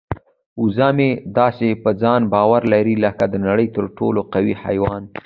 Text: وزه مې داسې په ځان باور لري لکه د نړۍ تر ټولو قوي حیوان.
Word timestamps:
وزه 0.61 0.89
مې 0.97 1.09
داسې 1.39 1.69
په 1.83 1.89
ځان 2.01 2.21
باور 2.33 2.61
لري 2.73 2.95
لکه 3.05 3.23
د 3.29 3.35
نړۍ 3.47 3.67
تر 3.75 3.85
ټولو 3.97 4.19
قوي 4.33 4.53
حیوان. 4.63 5.03